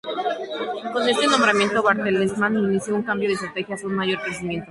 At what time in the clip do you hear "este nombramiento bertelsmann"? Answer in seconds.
1.07-2.57